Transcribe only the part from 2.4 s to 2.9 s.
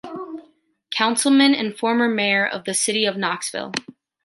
of the